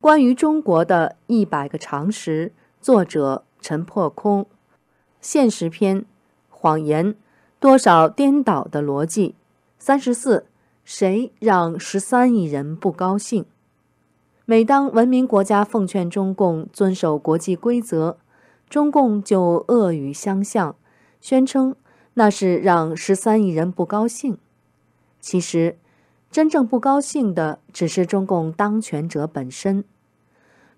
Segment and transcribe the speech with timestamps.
[0.00, 4.46] 关于中国的一百个常识，作者陈破空。
[5.20, 6.06] 现实篇：
[6.48, 7.14] 谎言，
[7.58, 9.34] 多少颠倒的逻辑。
[9.78, 10.46] 三十四，
[10.86, 13.44] 谁让十三亿人不高兴？
[14.46, 18.16] 每当文明国家奉劝中共遵守国际规则，
[18.70, 20.74] 中共就恶语相向，
[21.20, 21.76] 宣称
[22.14, 24.38] 那是让十三亿人不高兴。
[25.20, 25.76] 其实。
[26.30, 29.84] 真正不高兴的只是中共当权者本身。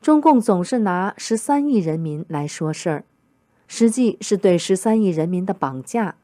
[0.00, 3.04] 中共总是拿十三亿人民来说事儿，
[3.66, 6.14] 实际是对十三亿人民的绑架。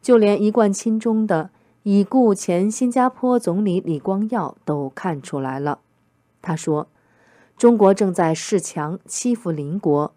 [0.00, 1.50] 就连一贯亲中的
[1.82, 5.80] 已故前新加坡总理李光耀都看出来了。
[6.40, 6.88] 他说
[7.58, 10.12] ：“中国正在恃强欺负邻国。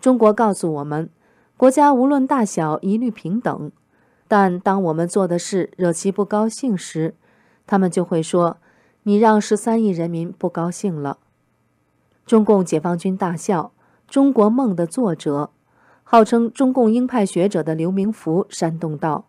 [0.00, 1.08] 中国告诉我们，
[1.56, 3.72] 国家无论大小一律平等。
[4.28, 7.14] 但当我们做的事惹其不高兴时，”
[7.66, 8.58] 他们就会说
[9.04, 11.18] ：“你让十三亿人民不高兴了。”
[12.26, 13.72] 中共解放军大校
[14.12, 15.50] 《中国梦》的作者，
[16.02, 19.26] 号称中共鹰派学者的刘明福煽动道：“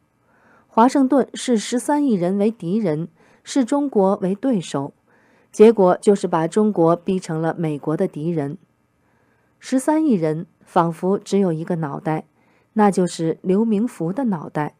[0.68, 3.08] 华盛顿视十三亿人为敌人，
[3.44, 4.94] 视中国为对手，
[5.52, 8.58] 结果就是把中国逼成了美国的敌人。
[9.60, 12.26] 十三亿人仿佛只有一个脑袋，
[12.74, 14.76] 那就是刘明福的脑袋。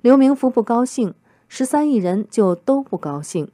[0.00, 1.14] 刘明福不高兴。”
[1.48, 3.50] 十三亿人就都不高兴。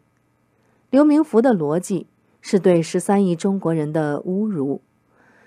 [0.90, 2.06] 刘明福的逻辑
[2.40, 4.82] 是对十三亿中国人的侮辱，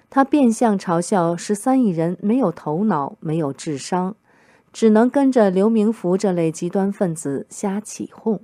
[0.09, 4.15] 他变相嘲笑十三亿人没有头脑、没有智商，
[4.73, 8.41] 只能跟着刘明福这类极端分子瞎起哄。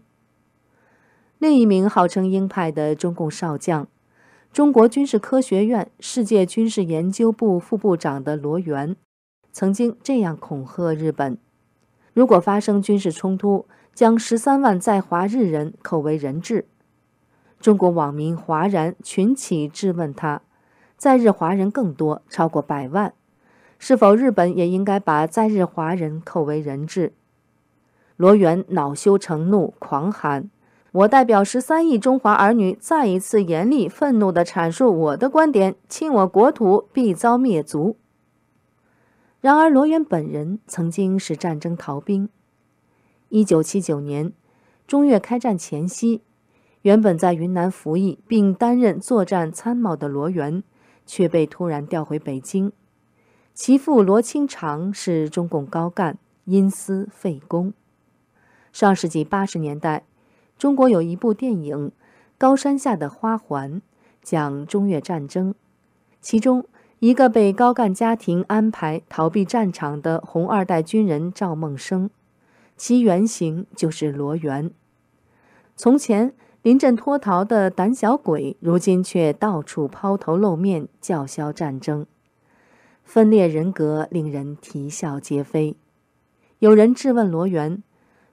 [1.39, 3.88] 另一名号称鹰派的中共少将，
[4.51, 8.95] 中国军事科学院世界军事研究部副部长的罗源，
[9.51, 11.38] 曾经这样恐吓日本：
[12.13, 16.66] 如果发生军事冲突，将十三万在华日人扣为人质，
[17.59, 20.41] 中国网民哗然群起质问他：
[20.97, 23.13] 在日华人更多，超过百万，
[23.77, 27.13] 是否日本也应该把在日华人扣为人质？
[28.17, 30.50] 罗源恼羞成怒，狂喊
[30.91, 37.97] ：“我代表十三亿中华儿女，再一次严厉愤怒地阐述我的观点：侵我国土，必遭灭族。”
[39.41, 42.29] 然而，罗源本人曾经是战争逃兵。
[43.35, 44.31] 一九七九年，
[44.85, 46.21] 中越开战前夕，
[46.83, 50.61] 原本在云南服役并担任作战参谋的罗源，
[51.07, 52.72] 却被突然调回北京。
[53.55, 57.73] 其父罗清长是中共高干，因私废公。
[58.72, 60.03] 上世纪八十年代，
[60.59, 61.89] 中国有一部电影
[62.38, 63.77] 《高山下的花环》，
[64.22, 65.55] 讲中越战争，
[66.22, 66.63] 其中
[66.99, 72.11] 一个被高干家庭安排逃避战场的红二代军人赵梦生。
[72.75, 74.72] 其原型就是罗源。
[75.75, 82.06] 从前临阵脱逃的胆小鬼，如今却到处抛头露面，叫嚣战争，
[83.03, 85.75] 分裂人格，令人啼笑皆非。
[86.59, 87.84] 有人质问罗源，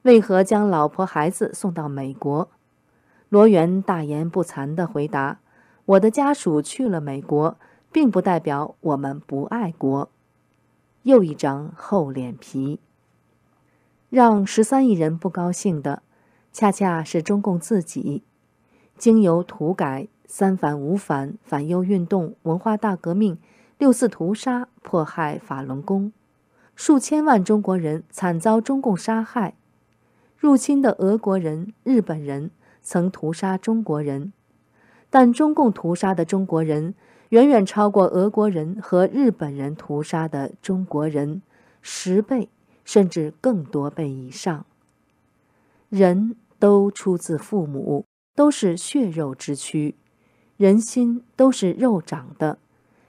[0.03, 2.49] 为何将老婆孩子送到美国？
[3.28, 5.41] 罗源大言不惭地回答
[5.87, 7.57] ：“我的家属去了美国，
[7.91, 10.09] 并不代表我们不爱国。”
[11.05, 12.78] 又一张厚脸皮。
[14.10, 16.03] 让十三亿人不高兴的，
[16.53, 18.25] 恰恰是中共自己。
[18.98, 23.38] 经由土改、三反五反、反右运动、文化大革命、
[23.78, 26.12] 六四屠杀、迫害法轮功，
[26.75, 29.54] 数千万中国人惨遭中共杀害。
[30.37, 32.50] 入侵的俄国人、日本人
[32.82, 34.32] 曾屠杀中国人，
[35.09, 36.97] 但中共屠杀的中国人
[37.28, 41.42] 远远超过俄国人和日本人屠杀的中国人
[41.81, 42.48] 十倍。
[42.91, 44.67] 甚至更多倍以上。
[45.91, 49.95] 人都出自父母，都是血肉之躯，
[50.56, 52.59] 人心都是肉长的，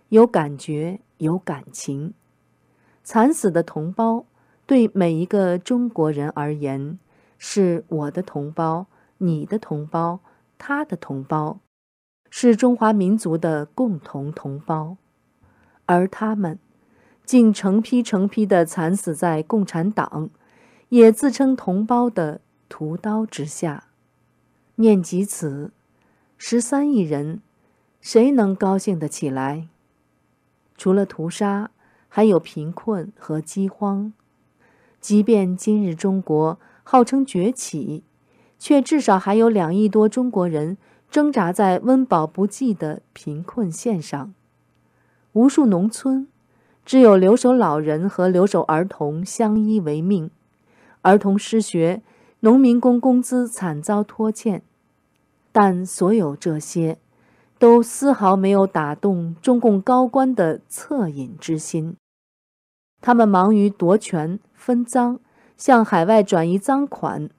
[0.10, 2.14] 有感觉，有感情。
[3.04, 4.24] 惨死的同胞，
[4.68, 7.00] 对每一个中国人而言，
[7.40, 8.86] 是我的同胞，
[9.18, 10.20] 你的同胞，
[10.60, 11.60] 他的同胞，
[12.30, 14.98] 是中华民族的共同同胞，
[15.88, 16.60] 而他们。
[17.32, 20.30] 竟成批成批的惨死在共产党，
[20.90, 23.86] 也自称同胞的屠刀之下。
[24.76, 25.72] 念及此，
[26.38, 27.40] 十三亿人，
[28.02, 29.70] 谁能高兴得起来？
[30.76, 31.72] 除了屠杀，
[32.10, 34.12] 还有贫困和饥荒。
[35.00, 38.04] 即便今日中国号称崛起，
[38.60, 40.78] 却至少还有两亿多中国人
[41.10, 44.34] 挣扎在温饱不济的贫困线上，
[45.32, 46.28] 无数农村。
[46.92, 50.30] 只有留守老人和留守儿童相依为命，
[51.04, 52.02] 儿童失学，
[52.42, 54.62] 农民工工资惨遭拖欠。
[55.54, 56.98] 但所有这些，
[57.58, 61.96] 都丝毫没有打动中共高官的恻隐之心。
[63.00, 65.18] 他们忙于夺权、分赃，
[65.56, 67.30] 向海外转移赃款。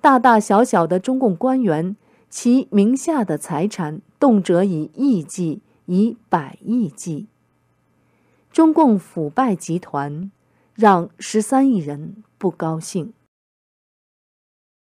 [0.00, 1.94] 大大小小的中共官员，
[2.30, 7.26] 其名下的财产动辄以亿计，以百亿计。
[8.58, 10.32] 中共腐败集团
[10.74, 13.12] 让十三亿人不高兴。